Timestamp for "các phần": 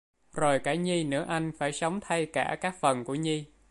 2.61-3.03